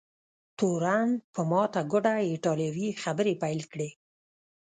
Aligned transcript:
تورن 0.57 1.09
په 1.33 1.41
ماته 1.51 1.81
ګوډه 1.91 2.13
ایټالوي 2.29 2.89
خبرې 3.03 3.33
پیل 3.41 3.61
کړې. 3.71 3.89